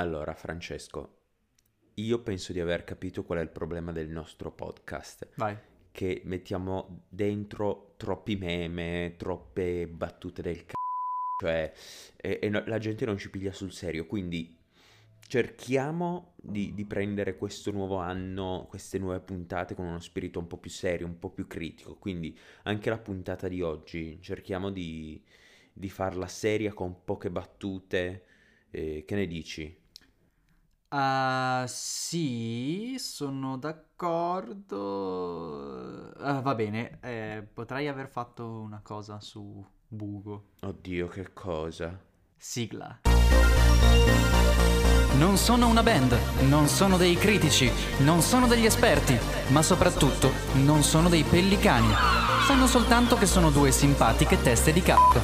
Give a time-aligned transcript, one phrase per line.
[0.00, 1.18] Allora, Francesco,
[1.96, 5.28] io penso di aver capito qual è il problema del nostro podcast.
[5.34, 5.54] Vai.
[5.92, 10.72] Che mettiamo dentro troppi meme, troppe battute del c***o,
[11.38, 11.70] cioè
[12.16, 14.56] e, e no- la gente non ci piglia sul serio, quindi
[15.28, 20.56] cerchiamo di, di prendere questo nuovo anno, queste nuove puntate con uno spirito un po'
[20.56, 25.22] più serio, un po' più critico, quindi anche la puntata di oggi cerchiamo di,
[25.70, 28.24] di farla seria con poche battute,
[28.70, 29.79] eh, che ne dici?
[30.92, 34.74] Ah, sì, sono d'accordo.
[36.18, 40.46] Ah, va bene, eh, potrei aver fatto una cosa su Bugo.
[40.62, 41.96] Oddio, che cosa?
[42.36, 43.02] Sigla.
[45.16, 46.18] Non sono una band,
[46.48, 49.16] non sono dei critici, non sono degli esperti,
[49.50, 51.94] ma soprattutto non sono dei pellicani.
[52.48, 55.22] Sanno soltanto che sono due simpatiche teste di cazzo.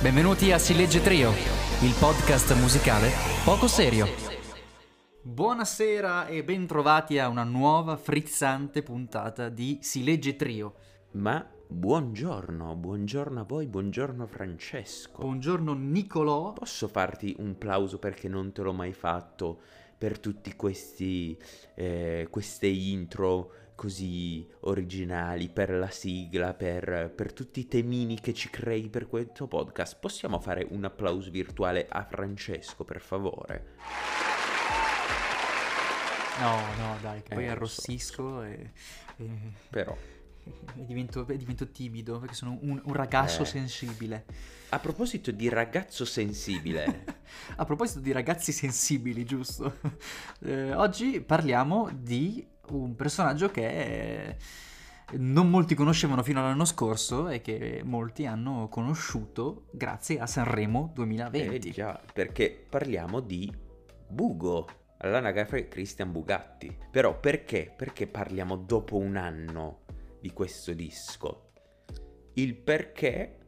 [0.00, 1.32] Benvenuti a Si Legge Trio,
[1.80, 3.10] il podcast musicale
[3.44, 4.23] poco serio.
[5.26, 10.74] Buonasera e bentrovati a una nuova frizzante puntata di Si Legge Trio.
[11.12, 15.22] Ma buongiorno, buongiorno a voi, buongiorno Francesco.
[15.22, 16.52] Buongiorno Nicolò.
[16.52, 19.62] Posso farti un plauso perché non te l'ho mai fatto
[19.96, 21.40] per tutti questi
[21.74, 28.50] eh, queste intro così originali, per la sigla, per, per tutti i temini che ci
[28.50, 29.96] crei per questo podcast.
[29.98, 34.23] Possiamo fare un applauso virtuale a Francesco, per favore?
[36.40, 38.70] No, no, dai, che poi Eh, so, arrossisco e,
[39.18, 39.96] e- Però,
[40.44, 43.46] e divento, e divento timido perché sono un, un ragazzo Eh.
[43.46, 44.24] sensibile.
[44.70, 47.04] a proposito di ragazzo sensibile,
[47.56, 49.78] A proposito di ragazzi sensibili, giusto?
[50.44, 53.66] Eh, oggi parliamo di un personaggio che
[54.30, 54.36] eh,
[55.18, 61.68] non molti conoscevano fino all'anno scorso e che molti hanno conosciuto grazie a Sanremo 2020.
[61.68, 63.50] eh già, perché parliamo di
[64.08, 64.66] Bugo,
[64.98, 66.76] all'anagrafe Christian Bugatti.
[66.90, 67.72] Però perché?
[67.74, 69.82] Perché parliamo dopo un anno
[70.20, 71.50] di questo disco?
[72.34, 73.38] Il perché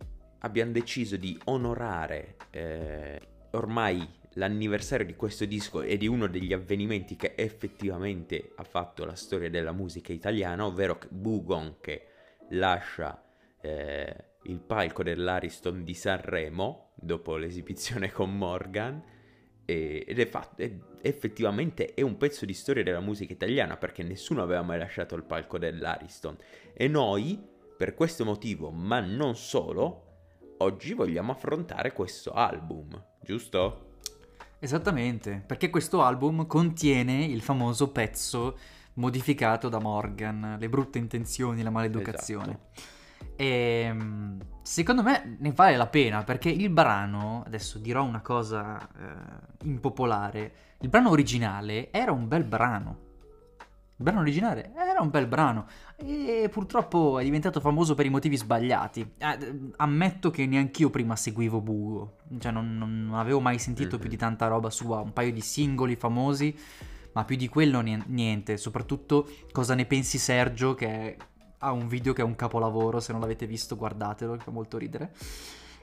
[0.41, 3.21] abbiamo deciso di onorare eh,
[3.53, 9.15] ormai l'anniversario di questo disco e di uno degli avvenimenti che effettivamente ha fatto la
[9.15, 12.07] storia della musica italiana, ovvero Bugon che
[12.51, 13.23] lascia
[13.61, 19.03] eh, il palco dell'Ariston di Sanremo dopo l'esibizione con Morgan
[19.67, 20.73] ed è fatto, è-
[21.03, 25.25] effettivamente è un pezzo di storia della musica italiana perché nessuno aveva mai lasciato il
[25.25, 26.37] palco dell'Ariston
[26.73, 27.39] e noi
[27.77, 30.05] per questo motivo ma non solo
[30.59, 33.95] oggi vogliamo affrontare questo album giusto?
[34.59, 38.57] Esattamente, perché questo album contiene il famoso pezzo
[38.95, 42.61] modificato da Morgan, le brutte intenzioni, la maleducazione.
[43.37, 48.79] E mm, secondo me ne vale la pena perché il brano, adesso dirò una cosa
[48.81, 53.05] eh, impopolare, il brano originale era un bel brano.
[53.99, 55.67] Il brano originale era un bel brano
[55.97, 59.13] e purtroppo è diventato famoso per i motivi sbagliati.
[59.17, 64.01] Eh, ammetto che neanch'io prima seguivo Bugo, cioè non, non avevo mai sentito Mhm.
[64.03, 66.55] più di tanta roba sua, un paio di singoli famosi,
[67.13, 68.59] ma più di quello nien- niente.
[68.59, 71.17] Soprattutto cosa ne pensi Sergio che
[71.59, 75.13] ha un video che è un capolavoro, se non l'avete visto guardatelo, fa molto ridere.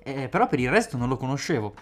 [0.03, 1.73] Eh, però per il resto non lo conoscevo.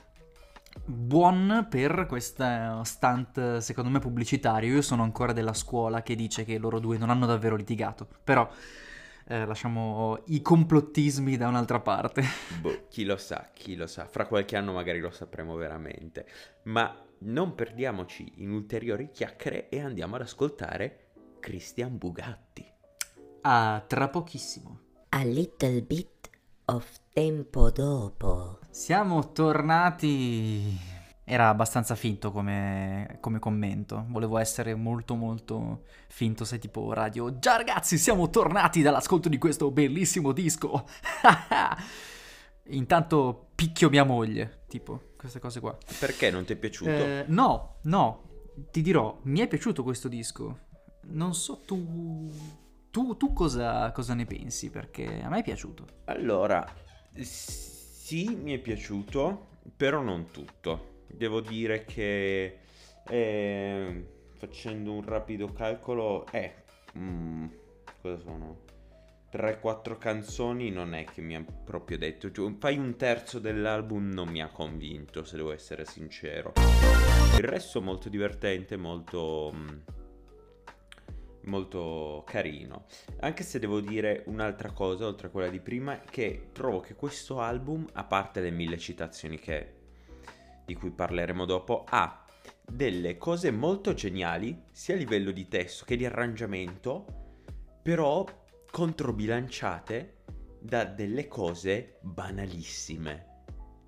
[0.85, 4.73] Buon per questo stunt, secondo me, pubblicitario.
[4.73, 8.07] Io sono ancora della scuola che dice che loro due non hanno davvero litigato.
[8.23, 8.49] Però
[9.25, 12.23] eh, lasciamo i complottismi da un'altra parte.
[12.61, 16.25] Boh, chi lo sa, chi lo sa, fra qualche anno magari lo sapremo veramente.
[16.63, 21.09] Ma non perdiamoci in ulteriori chiacchiere e andiamo ad ascoltare
[21.39, 22.70] Christian Bugatti.
[23.41, 24.79] Ah, tra pochissimo.
[25.09, 26.29] A little bit
[26.65, 28.59] of tempo dopo.
[28.69, 30.77] Siamo tornati.
[31.23, 34.05] Era abbastanza finto come, come commento.
[34.09, 37.39] Volevo essere molto molto finto, sai tipo radio.
[37.39, 40.85] Già ragazzi, siamo tornati dall'ascolto di questo bellissimo disco.
[42.69, 45.75] Intanto picchio mia moglie, tipo queste cose qua.
[45.99, 46.91] Perché non ti è piaciuto?
[46.91, 48.23] Eh, no, no,
[48.69, 50.59] ti dirò, mi è piaciuto questo disco.
[51.03, 52.29] Non so tu.
[52.91, 54.69] Tu, tu cosa, cosa ne pensi?
[54.69, 55.85] Perché a me è piaciuto.
[56.05, 56.65] Allora,
[57.21, 59.47] sì, mi è piaciuto,
[59.77, 61.05] però non tutto.
[61.07, 62.59] Devo dire che
[63.07, 64.07] eh,
[64.37, 66.63] facendo un rapido calcolo, eh,
[66.97, 67.47] mm,
[68.01, 68.69] cosa sono?
[69.31, 74.27] 3-4 canzoni non è che mi ha proprio detto, cioè, fai un terzo dell'album non
[74.27, 76.51] mi ha convinto, se devo essere sincero.
[77.37, 79.53] Il resto molto divertente, molto...
[81.45, 82.85] molto carino.
[83.19, 87.39] Anche se devo dire un'altra cosa, oltre a quella di prima, che trovo che questo
[87.39, 89.73] album, a parte le mille citazioni che,
[90.65, 92.25] di cui parleremo dopo, ha
[92.65, 97.05] delle cose molto geniali, sia a livello di testo che di arrangiamento,
[97.81, 98.25] però
[98.69, 100.19] controbilanciate
[100.59, 103.29] da delle cose banalissime.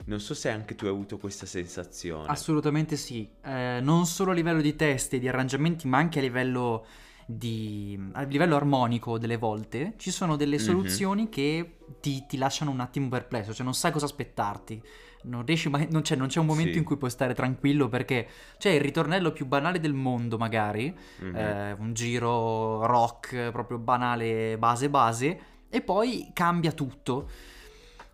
[0.06, 2.28] Non so se anche tu hai avuto questa sensazione.
[2.28, 6.22] Assolutamente sì, Eh, non solo a livello di testi e di arrangiamenti, ma anche a
[6.22, 6.86] livello,
[7.26, 10.62] di, a livello armonico delle volte, ci sono delle Mhm.
[10.62, 14.82] soluzioni che ti, ti lasciano un attimo perplesso, cioè non sai cosa aspettarti.
[15.26, 16.80] Non riesci mai, non c'è, non c'è un momento Sì.
[16.80, 18.28] in cui puoi stare tranquillo perché
[18.58, 21.36] c'è il ritornello più banale del mondo, magari, Mhm.
[21.36, 25.40] eh, un giro rock proprio banale, base base,
[25.70, 27.30] e poi cambia tutto.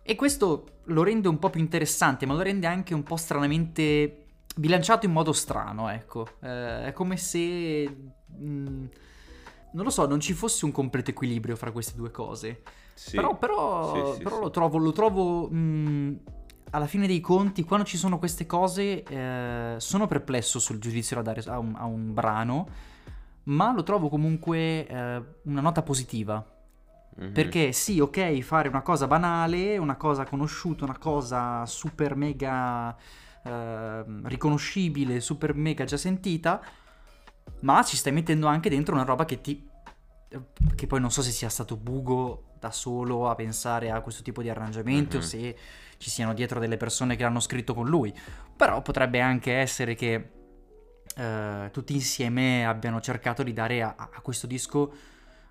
[0.02, 4.26] E questo lo rende un po' più interessante, ma lo rende anche un po' stranamente
[4.56, 6.26] bilanciato in modo strano, ecco.
[6.42, 7.96] Eh, è come se...
[8.38, 8.84] mm,
[9.72, 12.62] non lo so, non ci fosse un completo equilibrio fra queste due cose.
[12.94, 13.16] Sì.
[13.16, 14.42] Però, però- Sì, però sì.
[14.42, 16.14] lo trovo, lo trovo mm,
[16.70, 21.22] alla fine dei conti, quando ci sono queste cose, eh, sono perplesso sul giudizio da
[21.22, 22.68] dare a un, a un brano,
[23.44, 26.44] ma lo trovo comunque eh, una nota positiva.
[27.16, 27.32] Mhm.
[27.32, 32.96] Perché sì, ok, fare una cosa banale, una cosa conosciuta, una cosa super mega
[33.44, 36.62] ehm, riconoscibile, super mega già sentita,
[37.60, 39.68] ma ci stai mettendo anche dentro una roba che ti...
[40.76, 44.42] che poi non so se sia stato Bugo da solo a pensare a questo tipo
[44.42, 45.24] di arrangiamenti o Mhm.
[45.24, 45.56] se
[45.98, 48.14] ci siano dietro delle persone che l'hanno scritto con lui.
[48.56, 50.30] Però potrebbe anche essere che
[51.16, 54.92] eh, tutti insieme abbiano cercato di dare a, a questo disco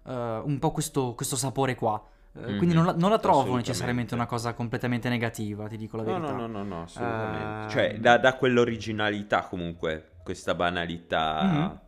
[0.05, 2.01] eh, un po' questo, questo sapore qua.
[2.35, 2.73] Eh, Quindi Mhm.
[2.75, 3.67] non la, non la trovo Assolutamente.
[3.69, 6.31] necessariamente una cosa completamente negativa, ti dico la No, verità.
[6.33, 7.63] no, no, no, no, assolutamente.
[7.63, 7.69] Ehm.
[7.69, 11.81] Cioè, da, da quell'originalità comunque, questa banalità,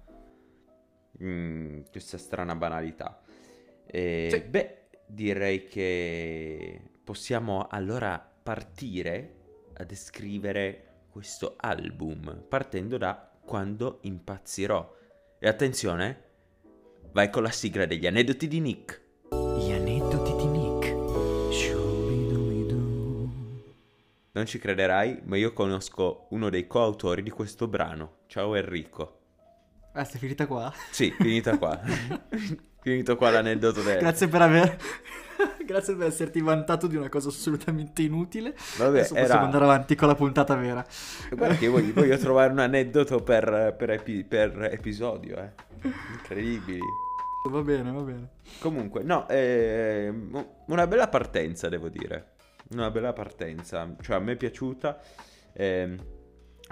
[1.21, 3.21] mm, questa strana banalità.
[3.85, 4.39] E, Sì.
[4.41, 9.35] Beh, direi che possiamo allora partire
[9.73, 14.95] a descrivere questo album, partendo da quando impazzirò.
[15.39, 16.23] E attenzione,
[17.11, 19.01] vai con la sigla degli aneddoti di Nick.
[19.31, 20.61] Gli aneddoti di Nick.
[24.33, 28.19] Non ci crederai, ma io conosco uno dei coautori di questo brano.
[28.27, 29.20] Ciao Enrico.
[29.93, 30.71] Ah, sei finita qua?
[30.91, 31.79] Sì, finita qua.
[32.81, 33.99] Finito qua l'aneddoto del...
[33.99, 34.77] Grazie per aver...
[35.65, 38.55] Grazie per esserti vantato di una cosa assolutamente inutile.
[38.77, 39.43] Vabbè, Adesso possiamo era...
[39.45, 40.83] andare avanti con la puntata vera.
[41.29, 45.51] Guarda che voglio, voglio trovare un aneddoto per, per epi- per episodio, eh.
[46.13, 46.79] Incredibili.
[47.49, 48.29] Va bene, va bene.
[48.59, 52.31] Comunque, no, ehm, una bella partenza, devo dire.
[52.71, 53.95] Una bella partenza.
[54.01, 54.99] Cioè, a me è piaciuta.
[55.53, 55.97] ehm,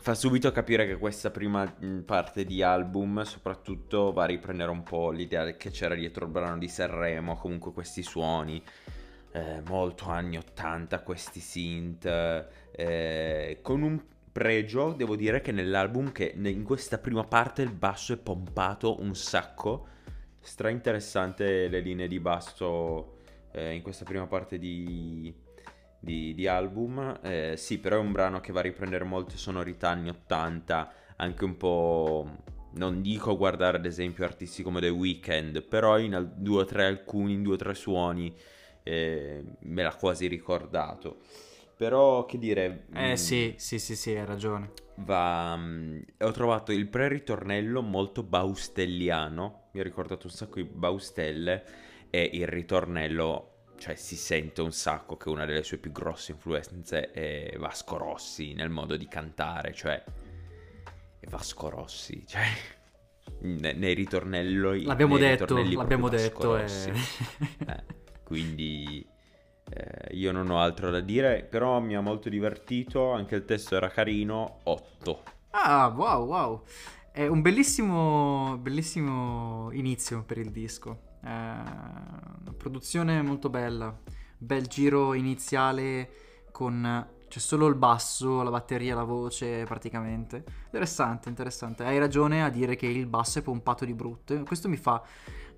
[0.01, 1.72] fa subito capire che questa prima
[2.06, 6.57] parte di album, soprattutto, va a riprendere un po' l'idea che c'era dietro il brano
[6.57, 7.36] di Sanremo.
[7.38, 8.63] Comunque, questi suoni.
[9.31, 12.06] eh, molto anni 80, questi synth.
[12.72, 14.01] eh, con un
[14.31, 19.16] pregio, devo dire che nell'album, che in questa prima parte il basso è pompato un
[19.16, 19.88] sacco
[20.42, 23.18] stra interessante le linee di basso
[23.51, 25.34] eh, in questa prima parte di,
[26.00, 27.19] di- di album.
[27.22, 31.44] Eh, sì, però è un brano che va a riprendere molte sonorità anni 80, anche
[31.46, 32.28] un po'.
[32.72, 36.86] Non dico guardare ad esempio artisti come The Weeknd, però in al- due o tre
[36.86, 38.34] alcuni, in due o tre suoni
[38.84, 41.18] eh, me l'ha quasi ricordato.
[41.75, 42.86] Però che dire...
[42.94, 44.72] Eh mm, sì, sì, sì, sì, hai ragione.
[44.96, 45.56] va.
[45.57, 49.70] mm, ho trovato il pre-ritornello molto baustelliano.
[49.72, 51.63] Mi ha ricordato un sacco di baustelle.
[52.10, 57.12] E il ritornello, cioè, si sente un sacco che una delle sue più grosse influenze
[57.12, 59.74] è Vasco Rossi nel modo di cantare.
[59.74, 60.03] Cioè,
[61.29, 62.24] Vasco Rossi.
[62.27, 62.43] Cioè,
[63.41, 64.83] ne- nei ritornelli.
[64.83, 66.57] L'abbiamo nei detto, l'abbiamo detto.
[66.57, 66.89] e- Rossi.
[66.89, 67.83] Eh,
[68.24, 69.07] quindi
[69.71, 73.75] eh, io non ho altro da dire, però mi ha molto divertito, anche il testo
[73.75, 75.24] era carino, 8.
[75.51, 76.63] Ah, wow, wow.
[77.12, 81.07] È un bellissimo, bellissimo inizio per il disco.
[81.22, 83.98] Una produzione molto bella.
[84.38, 86.10] Bel giro iniziale
[86.52, 90.44] con c'è solo il basso, la batteria, la voce praticamente.
[90.66, 91.84] Interessante, interessante.
[91.84, 94.42] Hai ragione a dire che il basso è pompato di brutto.
[94.44, 95.02] Questo mi fa,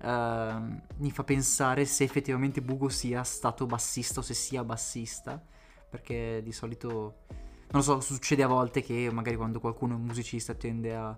[0.02, 5.42] ehm, mi fa pensare se effettivamente Bugo sia stato bassista o se sia bassista.
[5.88, 6.90] Perché di solito
[7.72, 11.16] non lo so, succede a volte che magari quando qualcuno è un musicista tende a,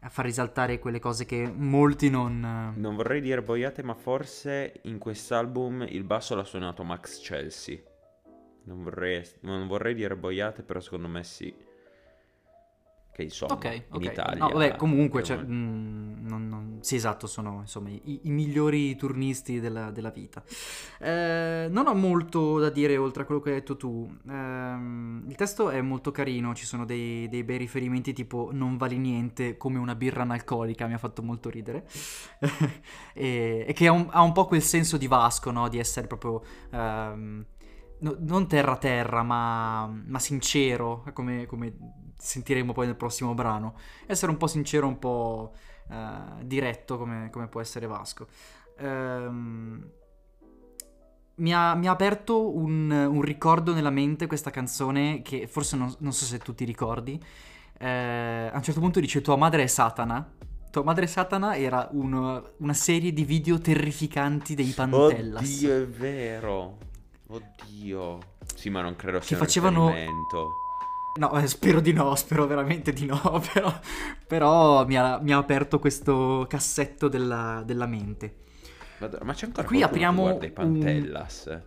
[0.00, 2.72] a far risaltare quelle cose che molti non...
[2.76, 7.78] Non vorrei dire boiate, ma forse in quest'album il basso l'ha suonato Max Chelsea.
[8.64, 11.54] Non vorrei, non vorrei dire boiate, però secondo me sì.
[13.18, 14.02] Che insomma, Ok, in.
[14.02, 14.38] Italia...
[14.38, 15.48] No, vabbè, comunque, cioè, meno.
[15.52, 20.40] mm, non, non- sì, esatto, sono insomma i, i migliori turnisti della, della vita.
[21.00, 24.08] Eh, non ho molto da dire oltre a quello che hai detto tu.
[24.28, 28.98] Ehm, il testo è molto carino, ci sono dei, dei bei riferimenti tipo non vali
[28.98, 31.88] niente come una birra analcolica, mi ha fatto molto ridere.
[33.14, 35.68] e, e, che ha un, ha un, po' quel senso di Vasco, no?
[35.68, 36.40] Di essere proprio...
[36.70, 37.44] Um,
[37.98, 41.74] no, non terra terra, ma, ma sincero, come, come,
[42.18, 43.74] sentiremo poi nel prossimo brano.
[44.06, 45.54] Essere un po' sincero, un po'
[45.88, 48.26] uh, diretto, come, come, può essere Vasco.
[48.80, 49.88] Um,
[51.36, 55.94] mi, ha, mi ha, aperto un, un, ricordo nella mente questa canzone che forse non,
[55.98, 57.22] non so se tu ti ricordi.
[57.80, 60.34] Eh, a un certo punto dice tua madre è Satana.
[60.70, 65.42] Tua madre Satana era un, una serie di video terrificanti dei Pantellas.
[65.42, 66.78] Oddio, è vero.
[67.28, 68.18] Oddio.
[68.54, 69.92] Sì, ma non credo sia che facevano...
[71.16, 73.20] No, eh, spero di no, spero veramente di no,
[73.52, 73.80] però,
[74.26, 78.46] però mi, ha, mi, ha, aperto questo cassetto della, della mente.
[78.98, 81.44] Madonna, ma c'è ancora Qui apriamo i Pantellas?
[81.46, 81.62] Un...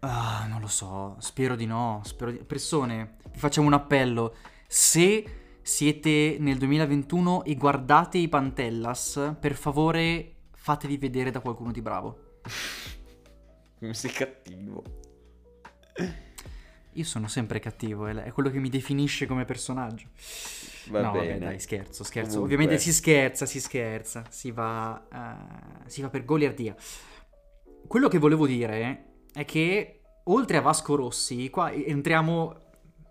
[0.00, 2.00] Ah, non lo so, spero di no.
[2.04, 2.38] Spero di...
[2.38, 4.34] Persone, vi facciamo un appello.
[4.66, 5.24] Se
[5.62, 12.40] siete nel 2021 e guardate i Pantellas, per favore fatevi vedere da qualcuno di bravo.
[13.78, 14.82] Come sei cattivo.
[16.94, 20.08] Io sono sempre cattivo, è quello che mi definisce come personaggio.
[20.88, 21.28] Va no, bene.
[21.28, 22.34] vabbè, dai, scherzo, scherzo.
[22.34, 22.54] Comunque.
[22.54, 26.74] Ovviamente si scherza, si scherza, si va, uh, si va per goliardia.
[27.86, 32.60] Quello che volevo dire è che oltre a Vasco Rossi, qua entriamo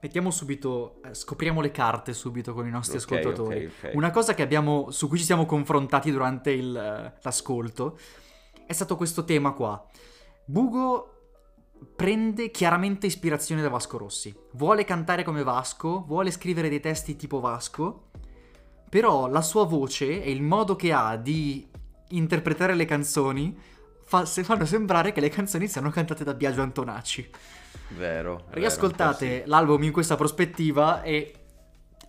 [0.02, 3.66] mettiamo subito, eh, scopriamo le carte subito con i nostri okay, ascoltatori.
[3.66, 3.96] Okay, okay.
[3.96, 7.98] Una cosa abbiamo, su cui ci siamo confrontati durante il, uh, l'ascolto
[8.66, 9.86] è stato questo tema qua.
[10.46, 11.21] Bugo
[11.96, 14.36] prende chiaramente ispirazione da Vasco Rossi.
[14.54, 18.10] Vuole cantare come Vasco, vuole scrivere dei testi tipo Vasco,
[18.90, 21.68] però la sua voce e il modo che ha di
[22.10, 23.58] interpretare le canzoni
[24.04, 27.30] fa, fanno sembrare che le canzoni siano cantate da Biagio Antonacci.
[27.90, 28.46] Vero.
[28.50, 31.34] Riascoltate vero, l'album in questa prospettiva e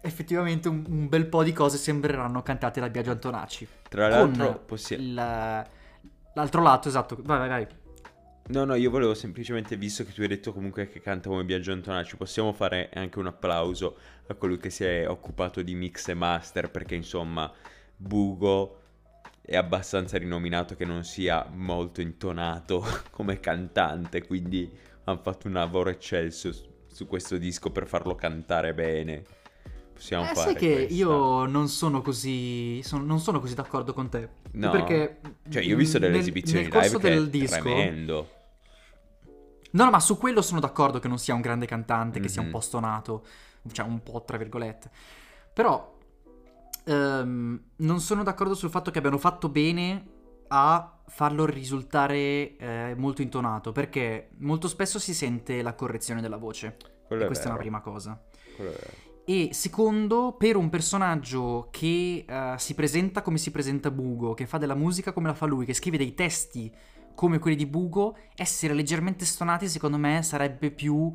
[0.01, 3.69] effettivamente un, un, bel po' di cose sembreranno cantate da Biagio Antonacci.
[3.89, 5.15] Tra l'altro, possiamo...
[6.35, 7.17] l'altro lato, esatto.
[7.21, 7.67] Vai, vai, vai.
[8.49, 11.73] No, no, io volevo semplicemente, visto che tu hai detto comunque che canta come Biagio
[11.73, 13.97] Antonacci, possiamo fare anche un applauso
[14.27, 17.51] a colui che si è occupato di mix e master, perché insomma,
[17.97, 18.81] Bugo
[19.41, 24.71] è abbastanza rinominato che non sia molto intonato come cantante, quindi
[25.05, 26.53] hanno fatto un lavoro eccelso
[26.87, 29.25] su questo disco per farlo cantare bene.
[30.03, 30.95] Possiamo eh, fare sai che questa.
[30.95, 34.29] io non sono così sono, non sono così d'accordo con te.
[34.53, 34.71] No.
[34.71, 38.29] Perché cioè io ho visto delle nel, esibizioni nel live del disco, tremendo.
[39.71, 42.23] No, no, ma su quello sono d'accordo che non sia un grande cantante, mm-hmm.
[42.23, 42.53] che sia un Mhm.
[42.53, 43.25] po' stonato,
[43.71, 44.91] cioè un po' tra virgolette.
[45.53, 45.97] Però
[46.85, 50.07] ehm, non sono d'accordo sul fatto che abbiano fatto bene
[50.49, 56.77] a farlo risultare eh, molto intonato, perché molto spesso si sente la correzione della voce.
[57.07, 57.71] Quello e è questa è una vero.
[57.71, 58.21] prima cosa.
[58.57, 59.11] Quello è vero.
[59.25, 64.59] E secondo, per un personaggio che eh, si presenta come si presenta Bugo, che fa
[64.59, 66.75] della musica come la fa lui, che scrive dei testi
[67.15, 71.13] come quelli di Bugo, essere leggermente stonati secondo me sarebbe più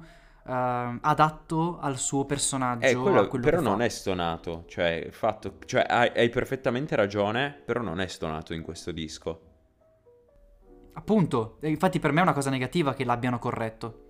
[0.48, 2.86] eh, adatto al suo personaggio.
[2.86, 3.84] Eh, quello, quello però non fa.
[3.84, 8.92] è stonato, cioè, fatto, cioè hai, hai perfettamente ragione, però non è stonato in questo
[8.92, 9.42] disco.
[10.94, 14.07] Appunto, infatti per me è una cosa negativa che l'abbiano corretto.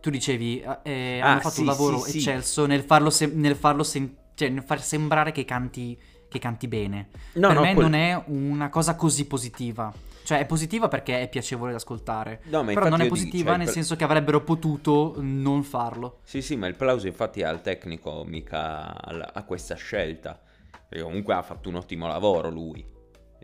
[0.00, 2.16] Tu dicevi, eh, eh, Ah, hanno fatto sì, un lavoro sì, sì.
[2.18, 6.68] eccelso nel farlo, sem- nel farlo sem- cioè nel far sembrare che canti, che canti
[6.68, 7.08] bene.
[7.34, 9.92] No, per no, me quel- non è una cosa così positiva.
[10.22, 12.40] Cioè è positiva perché è piacevole da ascoltare.
[12.44, 15.14] No, ma Però non è io dico, positiva cioè, nel per- senso che avrebbero potuto
[15.18, 16.20] non farlo.
[16.22, 20.40] Sì, sì, ma il plauso infatti è al tecnico, mica al- a questa scelta.
[20.88, 22.84] Perché comunque ha fatto un ottimo lavoro lui.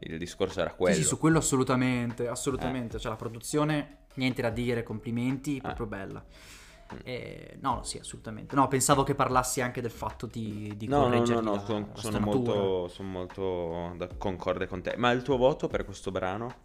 [0.01, 0.95] Il discorso era Sì, quello.
[0.97, 2.99] sì, su quello assolutamente, assolutamente.
[2.99, 6.25] Cioè la produzione, niente da dire, complimenti, proprio bella.
[6.95, 6.99] Mm.
[7.03, 8.55] Eh, no, sì, assolutamente.
[8.55, 11.91] No, pensavo che parlassi anche del fatto di, di No, no, no, no, la- son-
[11.95, 14.95] sono, molto, sono molto da- concorde con te.
[14.97, 16.65] Ma il tuo voto per questo brano?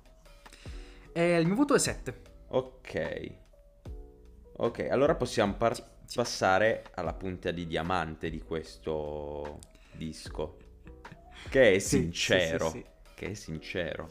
[1.13, 2.21] Eh, il mio voto è 7.
[2.49, 3.31] Ok.
[4.57, 6.15] Ok, allora possiamo par- Sì, sì.
[6.17, 9.57] passare alla punta di diamante di questo
[9.93, 10.57] disco.
[11.49, 12.69] Che è sincero.
[12.69, 12.85] sì.
[13.21, 14.09] Che è sincero.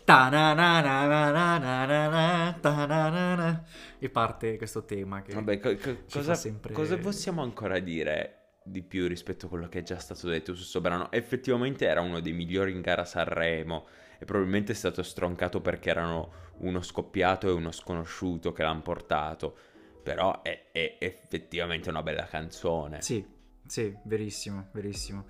[3.98, 8.82] E parte questo tema che Vabbè, co- co- cosa, sempre- cosa possiamo ancora dire di
[8.82, 11.10] più rispetto a quello che è già stato detto su questo brano?
[11.10, 16.30] Effettivamente era uno dei migliori in gara Sanremo e probabilmente è stato stroncato perché erano
[16.58, 19.56] uno scoppiato e uno sconosciuto che l'hanno portato.
[20.04, 23.02] Però è, è effettivamente una bella canzone.
[23.02, 23.26] Sì,
[23.66, 25.24] sì, verissimo, verissimo.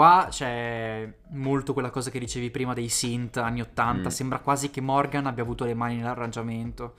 [0.00, 4.10] Qua c'è molto quella cosa che dicevi prima dei synth anni 80, Mm.
[4.10, 6.94] sembra quasi che Morgan abbia avuto le mani nell'arrangiamento.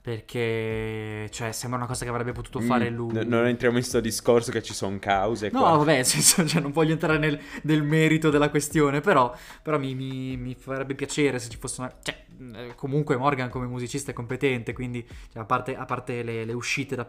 [0.00, 3.12] Perché, cioè, sembra una cosa che avrebbe potuto fare Mm, lui.
[3.12, 5.70] n- non entriamo in sto discorso che ci sono cause No, qua.
[5.78, 10.36] vabbè, senso, cioè, non voglio entrare nel, nel merito della questione, però, però mi, mi-
[10.36, 11.92] mi farebbe piacere se ci fosse una...
[12.00, 16.44] Cioè, eh, comunque Morgan come musicista è competente, quindi, cioè, a parte, a parte le,
[16.44, 17.04] le uscite da...
[17.04, 17.08] p***,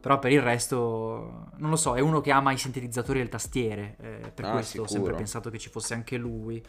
[0.00, 3.28] Però per il resto, non lo so, è uno che ama i sintetizzatori e le
[3.28, 5.16] tastiere, eh, per Ah, questo ho sempre sicuro.
[5.16, 6.62] pensato che ci fosse anche lui.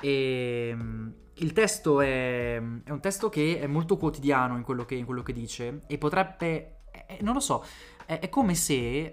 [0.00, 4.94] E mm, il testo è, è un testo che è molto quotidiano in quello che,
[4.94, 7.64] in quello che dice e potrebbe, eh, non lo so,
[8.04, 9.12] è, è come se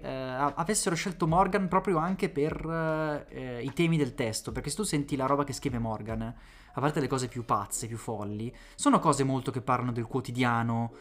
[0.54, 5.16] avessero scelto Morgan proprio anche per eh, i temi del testo, perché se tu senti
[5.16, 9.22] la roba che scrive Morgan, a parte le cose più pazze, più folli, sono cose
[9.24, 10.92] molto che parlano del quotidiano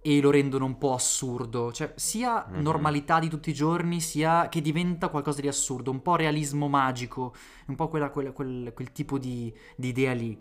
[0.00, 2.62] e lo rendono un po' assurdo, cioè sia Mhm.
[2.62, 7.34] normalità di tutti i giorni, sia che diventa qualcosa di assurdo, un po' realismo magico,
[7.66, 10.40] un po' quella- quella- quel, quel tipo di, di idea lì.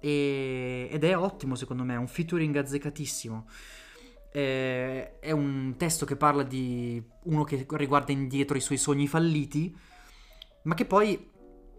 [0.00, 3.46] E- ed è ottimo secondo me, è un featuring azzeccatissimo.
[4.32, 9.74] Eh, è un testo che parla di uno che riguarda indietro i suoi sogni falliti,
[10.64, 11.30] ma che poi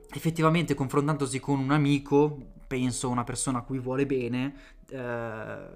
[0.10, 4.56] effettivamente confrontandosi con un amico, penso una persona a cui vuole bene,
[4.90, 5.68] eh,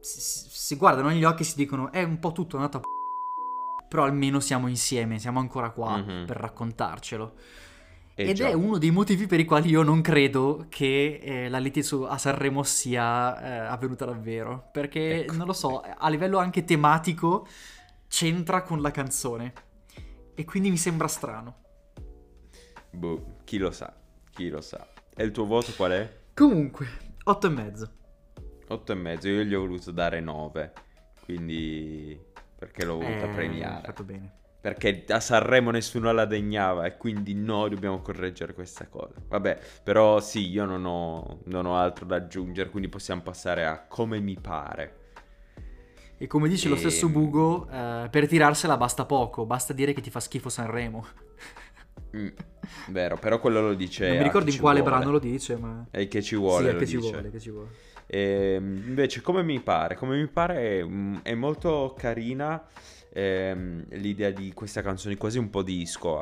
[0.00, 2.86] si, guardano negli occhi e si dicono è un po' tutto andato a p***,
[3.88, 6.26] però almeno siamo insieme, siamo ancora qua Mhm.
[6.26, 7.34] per raccontarcelo.
[8.14, 8.48] Eh Ed già.
[8.48, 12.02] è uno dei motivi per i quali io non credo che eh, la lite su-
[12.02, 14.68] a Sanremo sia eh, avvenuta davvero.
[14.72, 17.46] Perché, Ecco, non lo so, a livello anche tematico
[18.08, 19.52] c'entra con la canzone.
[20.34, 21.56] E quindi mi sembra strano.
[22.92, 23.94] Boh, chi lo sa,
[24.32, 24.86] chi lo sa.
[25.14, 26.18] E il tuo voto qual è?
[26.34, 26.86] Comunque,
[27.24, 27.90] 8 e mezzo.
[28.70, 30.72] 8 e mezzo, io gli ho voluto dare 9,
[31.24, 32.18] quindi
[32.56, 33.82] perché l'ho voluta Eh, premiare.
[33.82, 34.38] fatto bene.
[34.60, 39.14] Perché a Sanremo nessuno la degnava e quindi noi dobbiamo correggere questa cosa.
[39.26, 43.86] Vabbè, però sì, io non ho, non ho altro da aggiungere, quindi possiamo passare a
[43.86, 44.98] come mi pare.
[46.18, 50.02] E come dice lo E- stesso Bugo, eh, per tirarsela basta poco, basta dire che
[50.02, 51.06] ti fa schifo Sanremo.
[52.16, 52.28] Mm,
[52.88, 54.08] vero, però quello lo dice...
[54.08, 54.82] non mi ricordo in quale vuole.
[54.82, 55.86] brano lo dice, ma...
[55.90, 57.10] E che ci vuole, sì, è lo che ci dice.
[57.12, 57.68] vuole, che ci vuole.
[58.12, 59.94] Ehm, invece, come mi pare?
[59.94, 62.66] Come mi pare mm, è molto carina
[63.12, 66.20] ehm, l'idea di questa canzone, quasi un po' disco,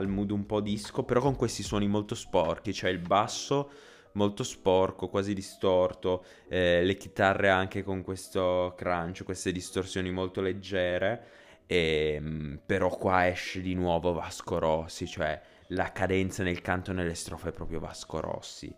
[0.00, 3.70] il mood un po' disco, però con questi suoni molto sporchi, cioè il basso
[4.12, 11.22] molto sporco, quasi distorto, eh, le chitarre anche con questo crunch, queste distorsioni molto leggere,
[11.66, 17.14] ehm, però qua esce di nuovo Vasco Rossi, cioè la cadenza nel canto e nelle
[17.14, 18.74] strofe è proprio Vasco Rossi.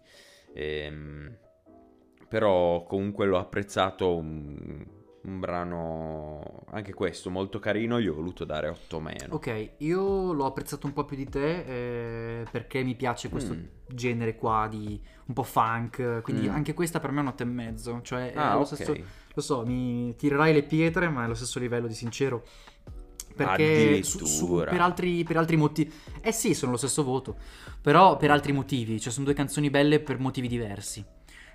[0.52, 1.34] Ehm,
[2.30, 4.86] però comunque l'ho apprezzato un,
[5.22, 10.44] un brano anche questo molto carino gli ho voluto dare 8 meno Ok, io l'ho
[10.46, 11.64] apprezzato un po' più di te
[12.40, 13.64] eh, perché mi piace questo Mm.
[13.88, 16.52] genere qua di un po' funk, quindi Mm.
[16.54, 18.94] anche questa per me è un 8 e mezzo, cioè è ah lo ok stesso,
[19.34, 22.44] lo so, mi tirerai le pietre, ma è lo stesso livello di sincero.
[23.34, 25.90] Perché su- su- per, altri, per altri motivi...
[26.20, 27.36] Eh sì, sono lo stesso voto,
[27.80, 31.02] però per altri motivi, cioè sono due canzoni belle per motivi diversi.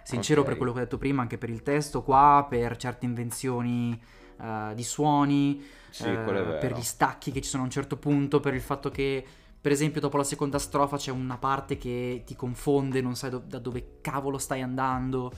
[0.06, 0.48] Sincero Ok.
[0.48, 4.00] per quello che ho detto prima, anche per il testo qua, per certe invenzioni
[4.40, 8.40] eh, di suoni, sì vero per gli stacchi che ci sono a un certo punto,
[8.40, 9.26] per il fatto che,
[9.60, 13.44] per esempio, dopo la seconda strofa c'è una parte che ti confonde, non sai do-
[13.46, 15.32] da dove cavolo stai andando.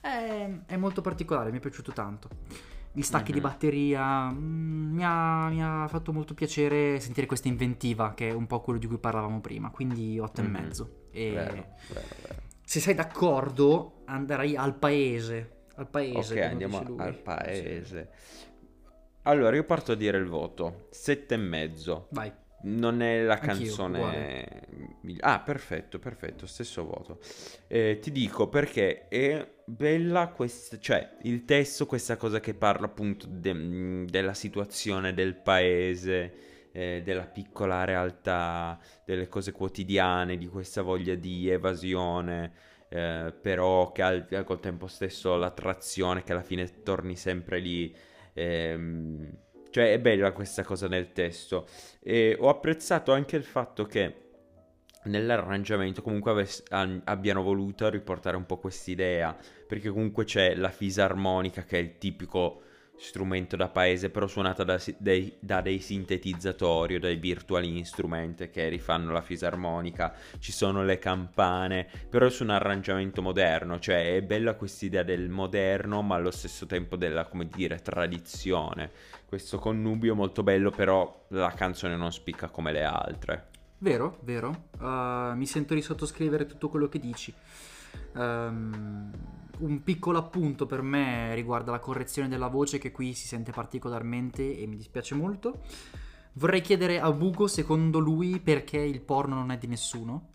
[0.00, 2.28] È, è molto particolare, mi è piaciuto tanto.
[2.92, 3.44] Gli stacchi di Mhm.
[3.44, 8.46] batteria mm, mi, ha, mi ha fatto molto piacere sentire questa inventiva, che è un
[8.46, 10.46] po' quello di cui parlavamo prima, quindi 8 Mhm.
[10.46, 10.90] e mezzo.
[11.10, 12.42] E vero, vero, vero.
[12.64, 15.50] Se sei d'accordo, andrei al paese.
[15.76, 16.34] Al paese.
[16.40, 18.10] ok andiamo al paese
[19.22, 22.32] allora io parto a dire il voto 7 e mezzo Vai.
[22.64, 24.66] non è la Anch'io, canzone
[25.00, 27.18] migli- ah perfetto perfetto stesso voto
[27.66, 33.26] Eh, ti dico perché è bella questa cioè il testo questa cosa che parla appunto
[33.28, 36.34] de- della situazione del paese
[36.74, 42.52] eh, della piccola realtà delle cose quotidiane di questa voglia di evasione
[42.88, 47.94] eh, però che al, al contempo stesso l'attrazione che alla fine torni sempre lì
[48.32, 49.30] ehm,
[49.70, 51.66] cioè è bella questa cosa nel testo.
[52.00, 54.22] E ho apprezzato anche il fatto che
[55.04, 61.64] nell'arrangiamento comunque avess- an- abbiano voluto riportare un po' quest'idea, perché comunque c'è la fisarmonica
[61.64, 62.62] che è il tipico
[62.96, 68.68] strumento da paese, però suonata da, dei, da dei sintetizzatori o dai virtual instrument che
[68.68, 74.54] rifanno la fisarmonica, ci sono le campane, però su un arrangiamento moderno, cioè è bella
[74.54, 78.90] quest'idea del moderno ma allo stesso tempo della, come dire, tradizione.
[79.26, 83.48] Questo connubio molto bello, però la canzone non spicca come le altre.
[83.78, 84.68] Vero, vero.
[84.78, 87.34] Uh, mi sento di sottoscrivere tutto quello che dici.
[88.14, 89.10] Um,
[89.58, 94.58] un piccolo appunto per me riguarda la correzione della voce che qui si sente particolarmente
[94.58, 95.60] e mi dispiace molto.
[96.36, 100.30] Vorrei chiedere a Bugo, secondo lui, perché il porno non è di nessuno.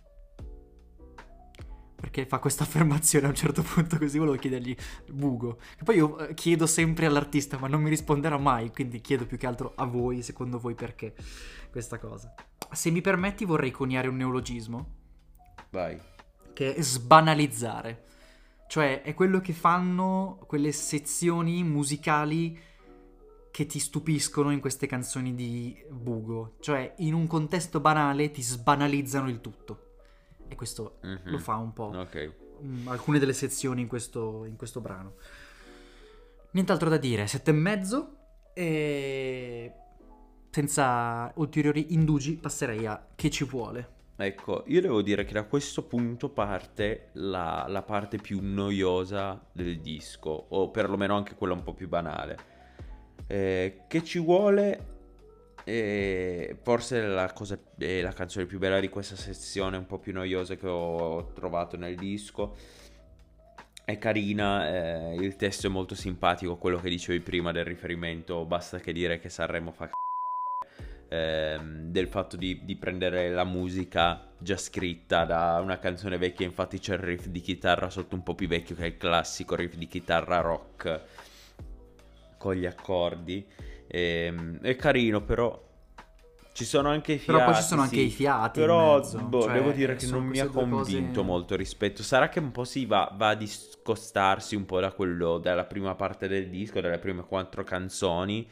[1.96, 4.76] Perché fa questa affermazione a un certo punto, così volevo chiedergli
[5.12, 5.58] Bugo.
[5.76, 9.38] Che poi io eh, chiedo sempre all'artista, ma non mi risponderà mai, quindi chiedo più
[9.38, 11.14] che altro a voi, secondo voi perché
[11.70, 12.34] questa cosa.
[12.72, 14.96] Se mi permetti vorrei coniare un neologismo.
[15.72, 16.00] Vai.
[16.54, 18.06] Che è sbanalizzare.
[18.70, 22.56] Cioè è quello che fanno quelle sezioni musicali
[23.50, 26.58] che ti stupiscono in queste canzoni di Bugo.
[26.60, 29.96] Cioè in un contesto banale ti sbanalizzano il tutto.
[30.48, 31.32] E questo mm-hmm.
[31.32, 31.92] lo fa un po'.
[31.96, 32.34] Ok.
[32.62, 35.16] Mm, alcune delle sezioni in questo, in questo brano.
[36.52, 38.18] Nient'altro da dire, sette e mezzo
[38.54, 39.74] e
[40.52, 43.98] senza ulteriori indugi passerei a che ci vuole.
[44.22, 49.80] Ecco, io devo dire che da questo punto parte la, la, parte più noiosa del
[49.80, 52.38] disco, o perlomeno anche quella un po' più banale.
[53.28, 54.88] Eh, che ci vuole,
[55.64, 60.12] eh, forse la, cosa, è la canzone più bella di questa sezione, un po' più
[60.12, 62.58] noiosa che ho trovato nel disco.
[63.86, 68.80] È carina, eh, il testo è molto simpatico, quello che dicevi prima del riferimento, basta
[68.80, 70.09] che dire che Sanremo fa c***o
[71.10, 76.80] ehm, del fatto di, di, prendere la musica già scritta da una canzone vecchia, infatti
[76.80, 79.76] c'è il riff di chitarra sotto un po' più vecchio che è il classico riff
[79.76, 81.02] di chitarra rock
[82.38, 83.46] con gli accordi.
[83.88, 85.68] Ehm, è carino però
[86.54, 87.40] ci sono anche i fiati.
[87.40, 88.60] Però poi ci sono sì, anche i fiati.
[88.60, 91.26] Però boh, cioè, devo dire che non mi ha convinto cose...
[91.26, 92.04] molto rispetto.
[92.04, 95.96] Sarà che un po' si va, va, a discostarsi un po' da quello, dalla prima
[95.96, 98.48] parte del disco, dalle prime quattro canzoni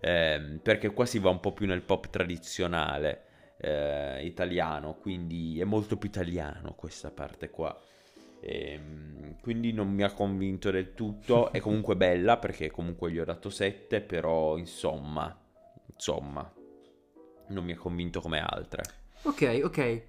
[0.00, 3.24] eh, perché qua si va un po' più nel pop tradizionale
[3.58, 7.78] eh, italiano, quindi è molto più italiano questa parte qua.
[8.40, 13.18] E, ehm, quindi non mi ha convinto del tutto, è comunque bella perché comunque gli
[13.18, 15.36] ho dato 7, però insomma,
[15.92, 16.52] insomma,
[17.48, 18.82] non mi ha convinto come altre.
[19.22, 20.02] Ok, ok.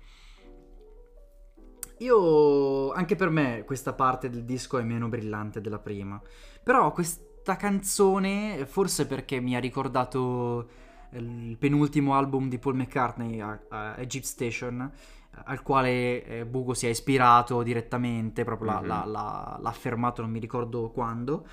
[2.00, 6.22] Io, anche per me, questa parte del disco è meno brillante della prima.
[6.62, 10.68] Però quest- questa canzone, forse perché mi ha ricordato
[11.12, 14.92] il penultimo album di Paul McCartney, a, a Egypt Station,
[15.46, 18.86] al quale eh, Bugo si è ispirato direttamente, proprio mm-hmm.
[18.86, 21.48] l'ha, l'ha, l'ha, affermato, non mi ricordo quando.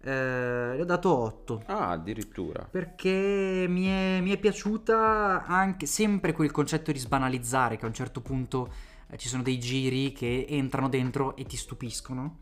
[0.00, 1.64] Eh, le ho dato 8.
[1.66, 2.66] Ah, addirittura.
[2.70, 7.94] Perché mi è, mi è, piaciuta anche sempre quel concetto di sbanalizzare, che a un
[7.94, 8.72] certo punto
[9.10, 12.38] eh, ci sono dei giri che entrano dentro e ti stupiscono.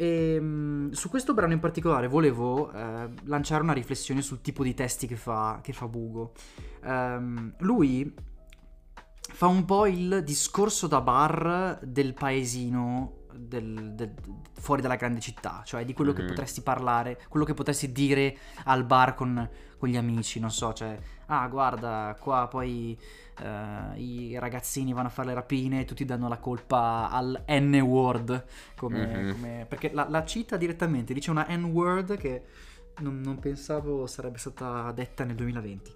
[0.00, 4.72] E, ehm, su questo brano in particolare volevo eh, lanciare una riflessione sul tipo di
[4.72, 6.34] testi che fa, che fa Bugo.
[6.84, 8.14] Um, lui
[9.20, 14.14] fa un po' il discorso da bar del paesino del, del,
[14.52, 16.20] fuori dalla grande città, cioè di quello mm-hmm.
[16.20, 20.72] che potresti parlare, quello che potresti dire al bar con, con gli amici, non so,
[20.72, 22.96] cioè, ah guarda, qua poi
[23.40, 28.44] uh, i ragazzini vanno a fare le rapine e tutti danno la colpa al N-word,
[28.76, 29.30] come, mm-hmm.
[29.32, 32.42] come, perché la, la, cita direttamente, dice una N-word che
[32.98, 35.94] non, non, pensavo sarebbe stata detta nel 2020.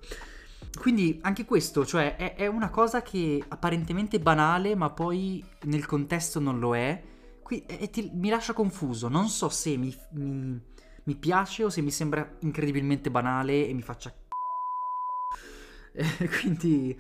[0.79, 6.41] Quindi anche questo, cioè è, è una cosa che apparentemente banale, ma poi nel contesto
[6.41, 7.03] non lo è.
[7.43, 10.61] Qui, e, ti, mi lascia confuso, non so se mi, mi,
[11.05, 14.15] mi piace o se mi sembra incredibilmente banale e mi faccia
[16.41, 16.99] quindi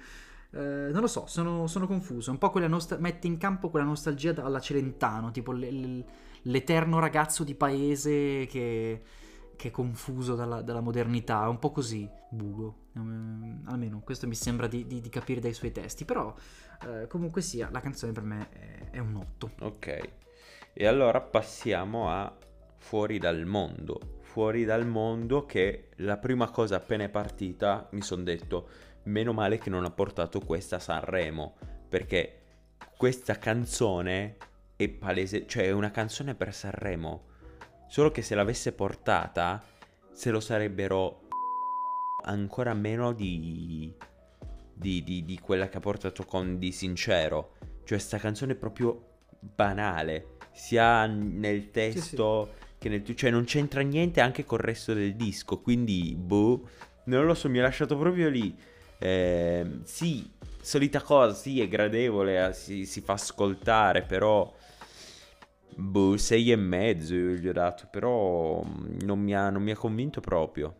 [0.54, 2.30] eh, non lo so, sono, sono, confuso.
[2.30, 6.04] Un po' quella nostra- mette in campo quella nostalgia alla Celentano, tipo l-
[6.42, 9.02] l'eterno ragazzo di paese che,
[9.56, 11.44] che è confuso dalla, dalla, modernità.
[11.44, 12.80] È un po' così, bugo.
[12.94, 16.04] Um, almeno questo mi sembra di, di, di, capire dai suoi testi.
[16.04, 16.34] Però,
[16.86, 19.50] eh, comunque sia, la canzone per me è, è un 8.
[19.60, 20.00] Ok.
[20.74, 22.36] E allora passiamo a
[22.82, 24.18] Fuori dal mondo.
[24.22, 28.68] Fuori dal mondo che la prima cosa appena è partita mi sono detto
[29.04, 31.56] meno male che non ha portato questa a Sanremo,
[31.88, 32.40] perché
[32.96, 34.36] questa canzone
[34.76, 37.24] è palese, cioè è una canzone per Sanremo,
[37.88, 39.62] solo che se l'avesse portata
[40.12, 41.22] se lo sarebbero
[42.24, 43.92] ancora meno di,
[44.72, 49.18] di, di, di quella che ha portato con Di Sincero, cioè sta canzone è proprio
[49.40, 52.44] banale, sia nel testo...
[52.46, 52.70] Sì, sì.
[52.82, 56.68] Che nel, cioè non c'entra niente anche col resto del disco, quindi boh,
[57.04, 58.52] non lo so, mi ha lasciato proprio lì.
[59.02, 64.52] Eh, sì, solita cosa, sì, è gradevole, eh, si, si, fa ascoltare, però...
[65.74, 69.70] Boh, sei e mezzo io gli ho dato, però mm, non mi ha, non mi
[69.72, 70.74] ha convinto proprio.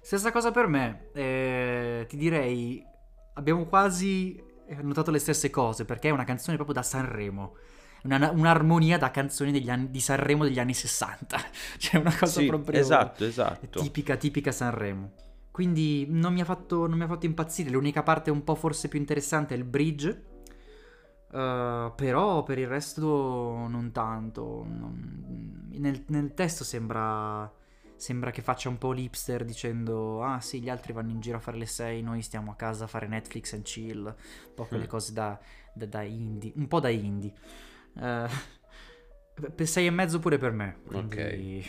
[0.00, 2.84] Stessa cosa per me, eh, ti direi,
[3.34, 7.56] abbiamo quasi e ho notato le stesse cose, perché è una canzone proprio da Sanremo.
[8.04, 11.38] Una- un'armonia da canzoni degli anni, di Sanremo degli anni 60.
[11.78, 12.78] Cioè una cosa Sì, proprio...
[12.78, 13.80] esatto, esatto.
[13.80, 15.12] tipica, tipica Sanremo.
[15.58, 17.70] Quindi non mi, ha fatto, non mi ha fatto impazzire.
[17.70, 20.22] L'unica parte un po' forse più interessante è il bridge.
[21.30, 24.64] Uh, però per il resto non tanto.
[24.68, 27.52] Non- Nel, nel testo sembra,
[27.96, 31.40] sembra che faccia un po' l'hipster dicendo: Ah, sì, gli altri vanno in giro a
[31.40, 34.04] fare le 6, noi stiamo a casa a fare Netflix and chill.
[34.06, 34.88] Un po' quelle Mm.
[34.88, 35.36] cose da,
[35.74, 36.52] da, da indie.
[36.54, 37.32] Un po' da indie.
[37.94, 38.28] Uh,
[39.54, 40.78] per 6 e mezzo pure per me.
[40.86, 41.64] Quindi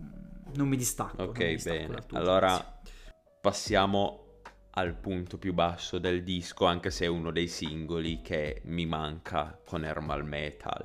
[0.00, 1.16] mm, Non mi distacco.
[1.24, 2.04] non mi Ok, distacco bene.
[2.12, 2.78] Allora giudizio.
[3.40, 4.24] Passiamo
[4.72, 9.58] al punto più basso del disco, anche se è uno dei singoli che mi manca
[9.64, 10.82] con Hermal Metal.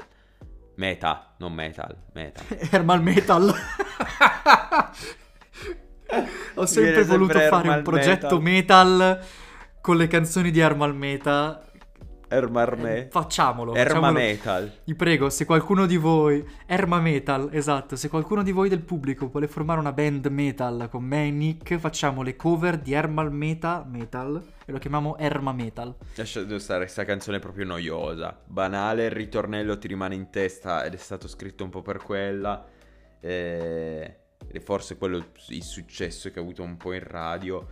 [0.76, 2.46] Meta, non metal, metal.
[2.72, 3.54] Hermal Metal.
[6.56, 9.20] Ho sempre Viene voluto sempre fare un progetto metal.
[9.82, 11.65] con le canzoni di Hermal Meta.
[12.36, 13.08] Hermal Eh.
[13.10, 13.74] Facciamolo.
[13.74, 14.14] Erma facciamolo.
[14.20, 14.72] Metal.
[14.84, 19.28] Vi prego, se qualcuno di voi, Erma Metal, esatto, se qualcuno di voi del pubblico
[19.28, 23.86] vuole formare una band metal con me e Nick, facciamo le cover di Hermal Meta
[23.88, 25.96] Metal e lo chiamiamo Erma Metal.
[26.16, 28.38] Lasciate stare, questa canzone è proprio noiosa.
[28.46, 32.66] Banale, il ritornello ti rimane in testa ed è stato scritto un po' per quella.
[33.20, 34.16] E,
[34.48, 37.66] e forse quello il successo che ha avuto un po' in radio.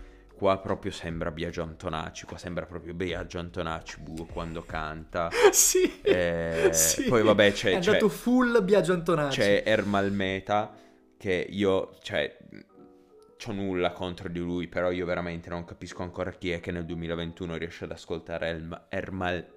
[0.43, 2.25] Qua proprio sembra Biagio Antonacci.
[2.25, 5.29] Qua sembra proprio Biagio Antonacci Buo quando canta.
[5.53, 6.01] sì.
[6.01, 7.03] Eh, Sì.
[7.03, 9.39] Poi vabbè c'è, È c'è, andato full Biagio Antonacci.
[9.39, 10.75] c'è Ermal Meta
[11.15, 12.37] che io, cioè,
[13.37, 16.83] c'ho nulla contro di lui, però io veramente non capisco ancora chi è che nel
[16.83, 19.47] 2021 riesce ad ascoltare Elm- Ermal,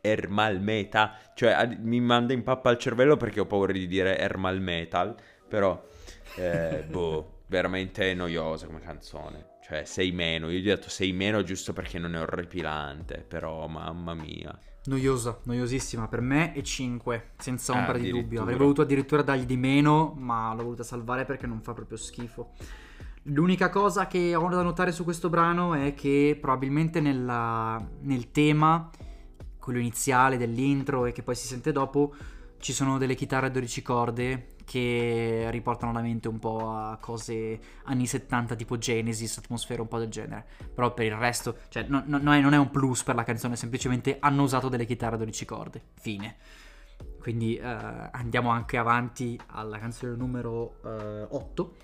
[0.00, 4.60] Ermal Meta, cioè mi manda in pappa al cervello perché ho paura di dire Ermal
[4.60, 5.14] Metal,
[5.46, 5.80] però,
[6.38, 9.52] eh, boh, veramente noiosa come canzone.
[9.66, 13.66] Cioè, sei meno, io gli ho detto sei meno giusto perché non è orripilante, però
[13.66, 14.56] mamma mia.
[14.84, 18.42] Noiosa, noiosissima per me e 5, senza Ah, ombra di dubbio.
[18.42, 22.52] Avrei voluto addirittura dargli di meno, ma l'ho voluta salvare perché non fa proprio schifo.
[23.28, 28.90] L'unica cosa che ho da notare su questo brano è che probabilmente nella- nel tema,
[29.58, 32.14] quello iniziale dell'intro e che poi si sente dopo,
[32.58, 37.58] ci sono delle chitarre a 12 corde che riportano la mente un po' a cose
[37.84, 40.44] anni 70 tipo Genesis, atmosfera un po' del genere.
[40.74, 44.16] Però per il resto, cioè, no- no- non, è, un plus per la canzone, semplicemente
[44.20, 45.82] hanno usato delle chitarre a 12 corde.
[45.94, 46.36] Fine.
[47.20, 51.76] Quindi eh, andiamo anche avanti alla canzone numero 8,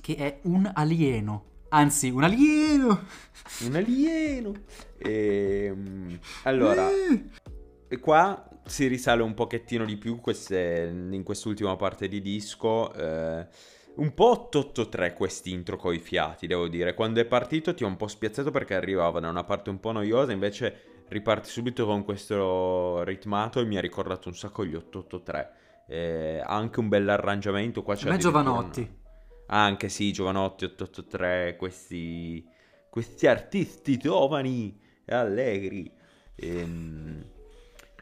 [0.00, 1.44] che è Un alieno.
[1.72, 3.04] Anzi, un alieno!
[3.64, 4.52] Un alieno.
[4.98, 7.24] Ehm, allora, Eh!
[7.86, 12.92] e qua si risale un pochettino di più queste- in quest'ultima parte di disco.
[12.94, 13.46] eh,
[13.96, 16.94] un po' 883 quest'intro coi fiati, devo dire.
[16.94, 19.92] Quando è partito ti ho un po' spiazzato perché arrivava da una parte un po'
[19.92, 25.52] noiosa, invece riparti subito con questo ritmato e mi ha ricordato un sacco gli 883.
[25.88, 28.80] Eh, anche un bel arrangiamento qua c'è A me addirittura Giovanotti.
[28.80, 28.98] una-
[29.48, 32.46] Anche sì, Giovanotti 883, questi,
[32.88, 35.92] questi artisti giovani e allegri.
[36.36, 37.24] Ehm,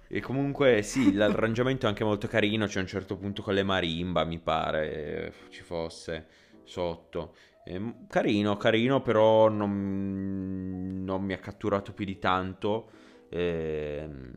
[0.08, 4.24] E, comunque sì, l'arrangiamento è anche molto carino, c'è un certo punto con le marimba,
[4.24, 6.26] mi pare eh, ci fosse
[6.64, 7.34] sotto.
[7.64, 12.90] Ehm, carino, carino, però non, non mi ha catturato più di tanto.
[13.30, 14.32] Ehm,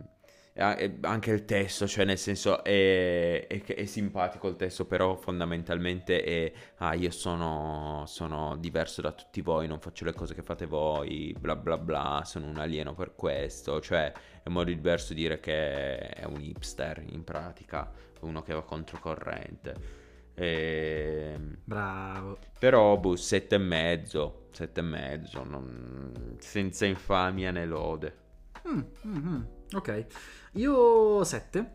[0.57, 6.51] anche il testo, cioè nel senso è, è- è simpatico il testo, però fondamentalmente è
[6.77, 11.33] ah io sono, sono diverso da tutti voi, non faccio le cose che fate voi,
[11.39, 15.39] bla bla bla, sono un alieno per questo, cioè è un modo diverso di dire
[15.39, 17.89] che è un hipster in pratica,
[18.21, 19.99] uno che va controcorrente.
[20.33, 22.37] Ehm, Bravo.
[22.57, 28.15] però, boh, sette e mezzo, sette e mezzo, non- senza infamia né lode.
[28.67, 29.41] Mm, mm, mm.
[29.73, 30.05] Ok,
[30.53, 31.71] io 7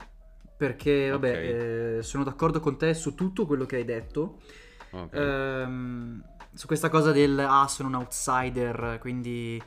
[0.57, 1.99] perché vabbè Ok.
[1.99, 4.41] eh, sono d'accordo con te su tutto quello che hai detto.
[4.91, 5.15] Ok.
[5.15, 6.23] Ehm,
[6.55, 9.63] su questa cosa del ah sono un outsider quindi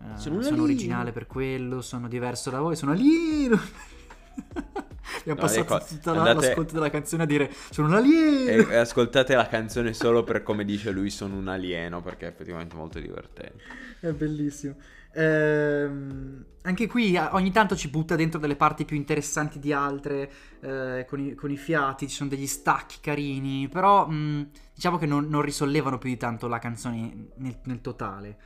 [0.00, 3.58] eh, Sono sono, un alieno." originale per quello, sono diverso da voi, sono alieno.
[5.20, 8.68] Abbiamo No, passato ecco, tutta andate- l'ascolto della canzone a dire sono un alieno.
[8.70, 12.30] E, e ascoltate la canzone solo per come dice lui sono un alieno perché è
[12.30, 13.62] effettivamente molto divertente.
[14.00, 14.76] È bellissimo.
[15.16, 21.06] Ehm, anche qui ogni tanto ci butta dentro delle parti più interessanti di altre, eh,
[21.08, 25.26] con, i, con i fiati, ci sono degli stacchi carini, però mh, diciamo che non,
[25.28, 28.38] non risollevano più di tanto la canzone nel, nel totale.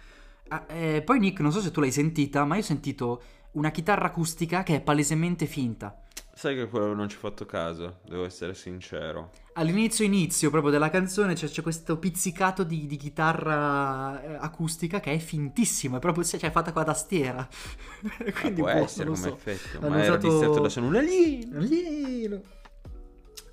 [0.48, 3.70] Ah, eh, poi Nick, non so se tu l'hai sentita, ma io ho sentito una
[3.70, 6.02] chitarra acustica che è palesemente finta.
[6.40, 9.30] Sai che quello non ci ho fatto caso, devo essere sincero.
[9.52, 15.12] All'inizio inizio proprio della canzone c'è, c'è questo pizzicato di, di chitarra eh, acustica che
[15.12, 17.46] è fintissimo, è proprio cioè, è fatta con la tastiera.
[18.40, 19.34] Quindi può boh, essere come so.
[19.34, 21.58] effetto, Hanno ma era usato- distratto da sono un alieno.
[21.58, 22.40] Alieno.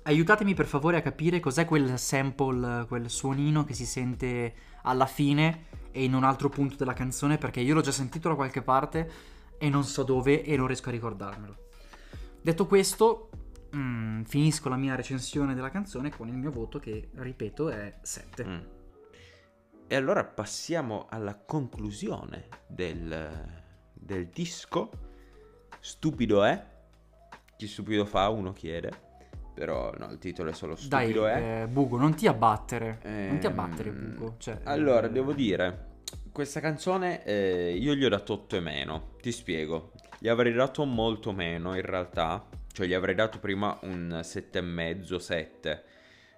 [0.04, 5.66] Aiutatemi per favore a capire cos'è quel sample, quel suonino che si sente alla fine
[5.90, 9.10] e in un altro punto della canzone perché io l'ho già sentito da qualche parte
[9.58, 11.66] e non so dove e non riesco a ricordarmelo.
[12.48, 13.28] Detto questo,
[13.76, 18.44] mm, finisco la mia recensione della canzone con il mio voto che, ripeto, è 7.
[18.46, 18.58] Mm.
[19.86, 23.28] E allora passiamo alla conclusione del,
[23.92, 24.88] del disco.
[25.78, 26.64] Stupido è?
[27.54, 28.30] Chi stupido fa?
[28.30, 28.92] Uno chiede.
[29.52, 31.64] Però no, il titolo è solo Dai, stupido è.
[31.64, 32.98] eh, Bugo, non ti abbattere.
[33.02, 34.36] non ti Ehm, abbattere, Bugo.
[34.38, 35.96] Cioè, allora, eh, devo dire,
[36.32, 39.10] questa canzone eh, io gli ho dato 8 e meno.
[39.20, 39.92] Ti spiego.
[40.18, 42.46] Gli avrei dato molto meno in realtà.
[42.72, 45.84] Cioè, gli avrei dato prima un 7,5, 7.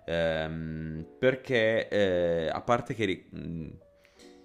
[0.07, 3.69] Ehm, perché, eh, a parte che ri- mh,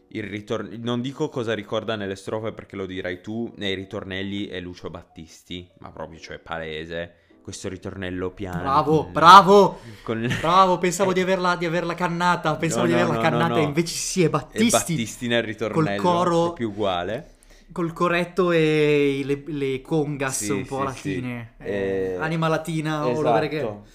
[0.10, 0.70] il ritorno...
[0.80, 3.52] Non dico cosa ricorda nelle strofe perché lo dirai tu.
[3.58, 5.70] Nei ritornelli è Lucio Battisti.
[5.80, 7.16] Ma proprio, cioè, palese.
[7.42, 8.62] Questo ritornello piano.
[8.62, 9.80] Bravo, con- bravo!
[10.04, 10.28] Con...
[10.42, 12.56] Bravo, pensavo di averla, di averla cannata.
[12.56, 13.62] Pensavo No, di averla no, cannata, no.
[13.62, 14.70] invece sì, è Battisti.
[14.72, 17.34] Battisti nel ritornello col coro- più uguale.
[17.72, 21.56] Col corretto e le, le congas Sì, un po' sì, latine.
[21.58, 21.60] sì.
[21.60, 23.88] Eh, Eh, anima latina o lo che Esatto,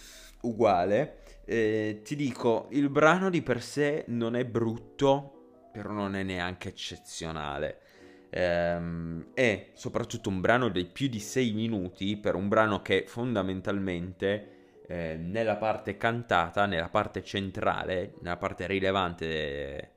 [0.42, 1.18] uguale.
[1.44, 6.68] Eh, ti dico, il brano di per sé non è brutto, però non è neanche
[6.68, 7.80] eccezionale.
[8.30, 14.82] Ehm, è soprattutto un brano dei più di 6 minuti per un brano che fondamentalmente
[14.86, 19.94] eh, nella parte cantata, nella parte centrale, nella parte rilevante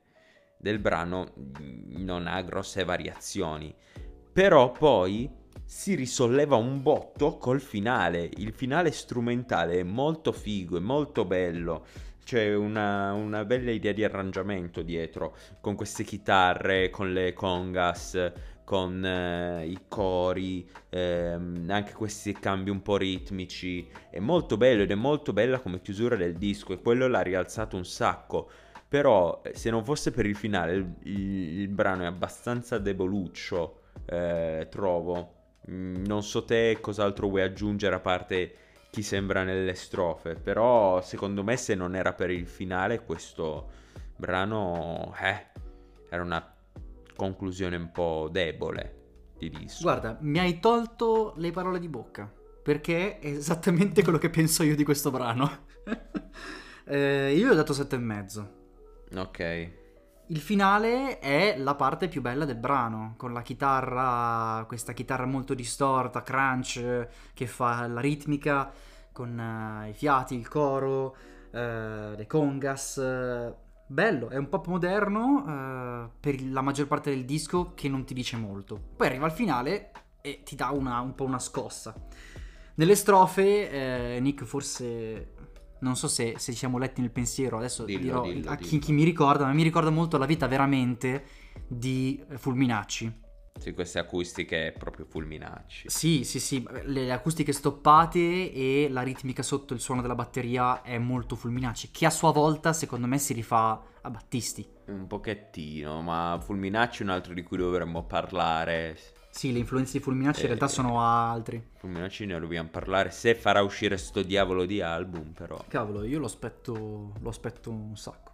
[0.64, 3.76] del brano mh, non ha grosse variazioni.
[4.32, 5.30] Però poi
[5.66, 8.30] si risolleva un botto col finale.
[8.38, 11.86] Il finale strumentale è molto figo, è molto bello.
[12.24, 18.32] C'è una, una bella idea di arrangiamento dietro, con queste chitarre, con le congas,
[18.64, 23.86] con eh, i cori, ehm, anche questi cambi un po' ritmici.
[24.10, 27.76] È molto bello ed è molto bella come chiusura del disco e quello l'ha rialzato
[27.76, 28.50] un sacco.
[28.94, 30.94] Però eh, se non fosse per il finale, il,
[31.62, 35.34] il- brano è abbastanza deboluccio, eh, trovo.
[35.72, 38.56] Mm, non so te cos'altro vuoi aggiungere a parte
[38.92, 43.68] chi sembra nelle strofe, però secondo me se non era per il finale questo
[44.16, 45.48] brano, eh,
[46.08, 46.54] era una
[47.16, 49.82] conclusione un po' debole di disco.
[49.82, 52.32] Guarda, mi hai tolto le parole di bocca.
[52.62, 55.66] Perché è esattamente quello che penso io di questo brano.
[56.86, 58.63] Eh, io gli ho dato sette e mezzo.
[59.16, 59.40] Ok,
[60.28, 65.54] Il finale è la parte più bella del brano, con la chitarra, questa chitarra molto
[65.54, 68.72] distorta, crunch, che fa la ritmica,
[69.12, 71.16] con eh, i fiati, il coro,
[71.52, 72.98] eh, le congas.
[73.86, 78.14] bello, è un pop moderno eh, per la maggior parte del disco che non ti
[78.14, 78.80] dice molto.
[78.96, 81.94] Poi arriva al finale e ti dà una- un po' una scossa.
[82.76, 85.52] Nelle strofe, Nick forse...
[85.84, 88.80] Non so se, se ci siamo letti nel pensiero, adesso Dillo, dirò dillo, a chi,
[88.80, 91.26] chi mi ricorda, ma mi ricorda molto la vita veramente
[91.68, 93.22] di Fulminacci.
[93.60, 95.90] sì, queste acustiche proprio fulminacci.
[95.90, 100.82] Sì, sì, sì, le, le acustiche stoppate e la ritmica sotto il suono della batteria
[100.82, 104.68] è molto Fulminacci, che a sua volta secondo me si rifà a Battisti.
[104.86, 108.98] Un pochettino, ma Fulminacci è un altro di cui dovremmo parlare.
[109.34, 111.70] Sì, le influenze di Fulminacci in Eh, realtà sono altri.
[111.78, 115.60] Fulminacci ne dobbiamo parlare se farà uscire sto diavolo di album, però.
[115.68, 118.32] Cavolo, io lo aspetto, lo aspetto un sacco.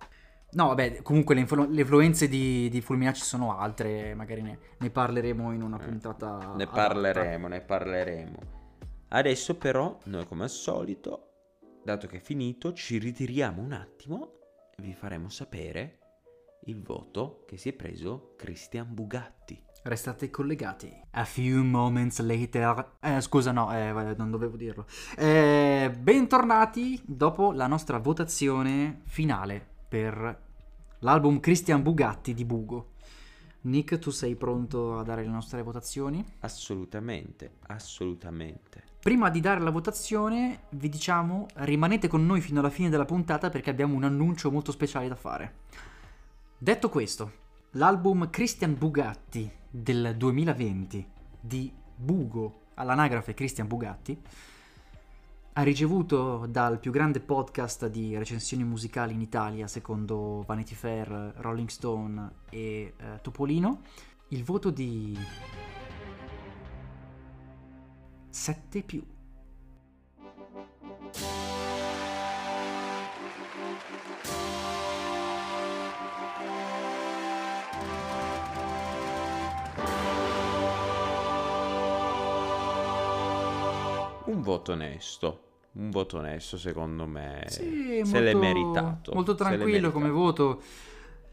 [0.51, 4.89] No, vabbè, comunque le, influ- le influenze di, di Fulminacci sono altre, magari ne, ne
[4.89, 6.37] parleremo in una puntata.
[6.41, 6.67] Eh, Ne adatta.
[6.71, 8.37] parleremo, ne parleremo.
[9.07, 11.29] Adesso però, noi come al solito,
[11.81, 14.33] dato che è finito, ci ritiriamo un attimo
[14.75, 15.99] e vi faremo sapere
[16.65, 19.63] il voto che si è preso Christian Bugatti.
[19.81, 20.91] Restate collegati.
[21.11, 22.97] A few moments later.
[22.99, 24.85] Eh, scusa, no, eh, non dovevo dirlo.
[25.15, 30.47] Eh, bentornati dopo la nostra votazione finale per
[30.99, 32.97] l'album Christian Bugatti di Bugo.
[33.61, 36.23] Nick, tu sei pronto a dare le nostre votazioni?
[36.39, 38.83] Assolutamente, assolutamente.
[38.99, 43.49] Prima di dare la votazione, vi diciamo rimanete con noi fino alla fine della puntata
[43.49, 45.55] perché abbiamo un annuncio molto speciale da fare.
[46.57, 47.31] Detto questo,
[47.71, 51.07] l'album Christian Bugatti del 2020
[51.39, 54.19] di Bugo all'anagrafe Christian Bugatti
[55.53, 61.67] ha ricevuto dal più grande podcast di recensioni musicali in Italia, secondo Vanity Fair, Rolling
[61.67, 63.81] Stone e eh, Topolino,
[64.29, 65.17] il voto di
[68.29, 69.03] 7 più.
[84.49, 85.43] Voto onesto.
[85.73, 87.43] Un voto onesto, secondo me.
[87.47, 89.13] Sì, se molto, l'è meritato.
[89.13, 90.61] Molto tranquillo come voto.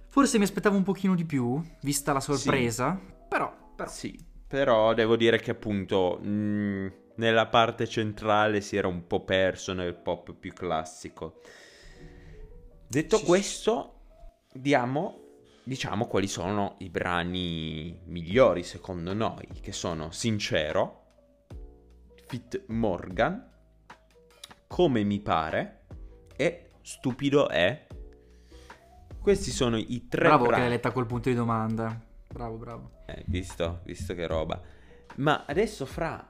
[0.09, 3.01] Forse mi aspettavo un pochino di più, vista la sorpresa.
[3.29, 3.91] Però, però.
[3.91, 9.73] Sì, però devo dire che appunto mh, nella parte centrale si era un po' perso
[9.73, 11.41] nel pop più classico.
[12.87, 13.29] Detto Sì, sì.
[13.29, 13.95] questo,
[14.53, 15.21] diamo,
[15.65, 21.06] diciamo quali sono i brani migliori secondo noi, che sono Sincero,
[22.27, 23.53] Fit Morgan,
[24.67, 25.85] Come mi pare
[26.37, 27.87] e Stupido è.
[29.21, 30.63] Questi sono i tre Bravo che brani.
[30.63, 32.01] l'hai letta col punto di domanda.
[32.29, 32.91] Bravo, bravo.
[33.07, 34.61] Eh, visto, visto che roba.
[35.17, 36.29] Ma adesso, Fra,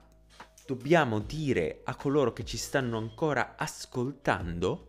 [0.67, 4.89] dobbiamo dire a coloro che ci stanno ancora ascoltando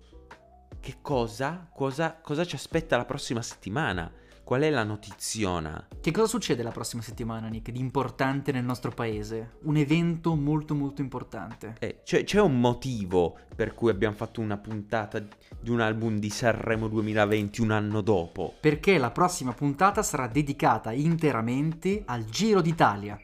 [0.80, 4.12] che cosa, cosa, cosa ci aspetta la prossima settimana.
[4.48, 5.90] Qual è la notiziona?
[6.00, 9.58] Che cosa succede la prossima settimana, Nick, di importante nel nostro paese?
[9.64, 11.76] Un evento molto molto importante.
[11.80, 16.30] Eh, c'è, c'è un motivo per cui abbiamo fatto una puntata di un album di
[16.30, 18.54] Sanremo 2020 un anno dopo.
[18.62, 23.20] Perché la prossima puntata sarà dedicata interamente al Giro d'Italia.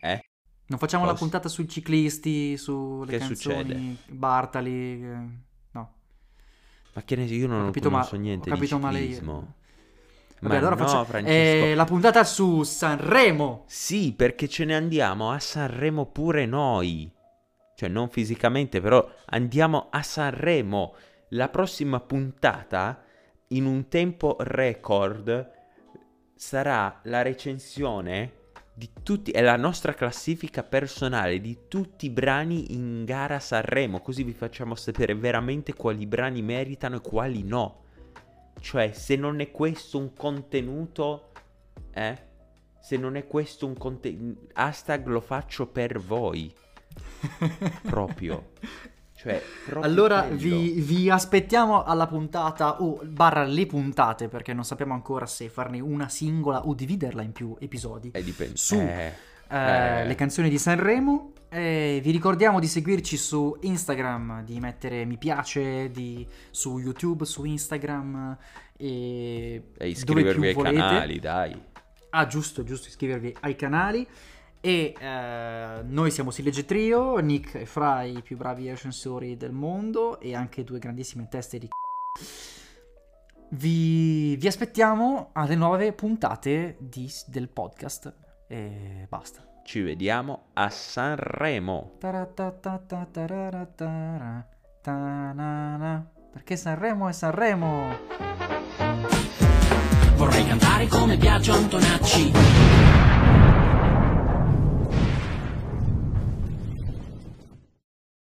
[0.00, 0.24] Eh?
[0.68, 1.22] Non facciamo la Cosa?
[1.22, 5.50] puntata sui ciclisti, sulle Che canzoni, Bartali, eh.
[6.94, 9.00] Ma che ne so, io non Ho capito, ma- conosco niente ho capito di male
[9.00, 9.20] io.
[10.40, 11.64] Vabbè, Ma allora no, facciamo Francesco.
[11.66, 13.62] eh, la puntata su Sanremo.
[13.66, 17.10] Sì, perché ce ne andiamo a Sanremo pure noi.
[17.76, 20.94] Cioè, non fisicamente, però andiamo a Sanremo.
[21.30, 23.02] La prossima puntata,
[23.48, 25.50] in un tempo record,
[26.34, 28.40] sarà la recensione
[28.74, 34.00] di tutti, è la nostra classifica personale di tutti i brani in gara Sanremo.
[34.00, 37.80] Così vi facciamo sapere veramente quali brani meritano e quali no.
[38.60, 41.32] Cioè, se non è questo un contenuto,
[41.92, 42.30] eh?
[42.80, 46.52] Se non è questo un contenuto, hashtag lo faccio per voi.
[47.82, 48.52] Proprio.
[49.22, 49.40] Cioè,
[49.82, 55.48] Allora vi, vi aspettiamo alla puntata o barra le puntate perché non sappiamo ancora se
[55.48, 58.10] farne una singola o dividerla in più episodi.
[58.12, 58.56] Eh, dipende.
[58.56, 59.12] su, Eh,
[59.48, 60.06] Eh, eh.
[60.06, 61.32] le canzoni di Sanremo.
[61.50, 68.36] Vi ricordiamo di seguirci su Instagram, di mettere mi piace di- su YouTube, su Instagram
[68.78, 70.76] e, e iscrivervi ai volete.
[70.76, 71.62] canali, dai.
[72.10, 74.06] Ah, giusto, giusto, iscrivervi ai canali.
[74.64, 80.20] E eh, noi siamo Silegge Trio, Nick e Fra i più bravi recensori del mondo
[80.20, 81.74] e anche due grandissime teste di c***o.
[83.48, 88.14] vi, vi aspettiamo alle nuove puntate di- del podcast
[88.46, 89.44] e basta.
[89.64, 91.96] Ci vediamo a Sanremo.
[96.32, 97.96] Perché Sanremo è Sanremo.
[100.14, 103.01] Vorrei cantare come Biagio Antonacci